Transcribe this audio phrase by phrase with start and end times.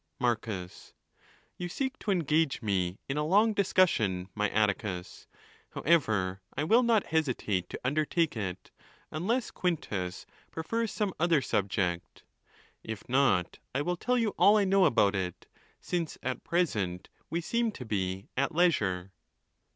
[0.19, 5.27] Marcus.—You seek to engage me in a long discussion, my Atticus.
[5.75, 8.71] However, I will not hesitate to undertake it,
[9.11, 12.23] unless Quintus prefers some other subject..
[12.83, 15.45] If not, I will tell you all I know about it,
[15.81, 19.11] since at present we seem to be at leisure.